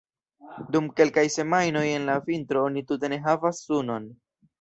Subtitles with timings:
[0.75, 4.09] Dum kelkaj semajnoj en la vintro oni tute ne havas sunon.